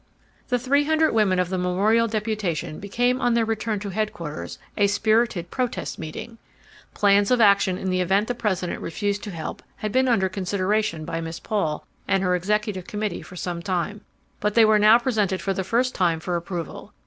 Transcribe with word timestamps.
The 0.47 0.57
three 0.57 0.85
hundred 0.85 1.13
women 1.13 1.37
of 1.37 1.49
the 1.49 1.59
memorial 1.59 2.07
deputation 2.07 2.79
became 2.79 3.21
on 3.21 3.35
their 3.35 3.45
return 3.45 3.79
to 3.81 3.89
headquarters 3.89 4.57
a 4.75 4.87
spirited 4.87 5.51
protest 5.51 5.99
meeting. 5.99 6.39
Plans 6.95 7.29
of 7.29 7.39
action 7.39 7.77
in 7.77 7.91
the 7.91 8.01
event 8.01 8.27
the 8.27 8.33
President 8.33 8.81
refused 8.81 9.21
to 9.25 9.29
help 9.29 9.61
had 9.75 9.91
been 9.91 10.07
under 10.07 10.27
consideration 10.27 11.05
by 11.05 11.21
Miss 11.21 11.39
Paul 11.39 11.85
and 12.07 12.23
her 12.23 12.33
executive 12.35 12.87
committee 12.87 13.21
for 13.21 13.35
some 13.35 13.61
time, 13.61 14.01
but 14.39 14.55
they 14.55 14.65
were 14.65 14.79
now 14.79 14.97
presented 14.97 15.39
for 15.39 15.53
the 15.53 15.63
first 15.63 15.93
time 15.93 16.19
for 16.19 16.35
approval. 16.35 16.93